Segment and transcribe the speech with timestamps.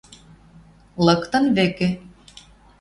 [1.05, 1.87] Лыктын вӹкӹ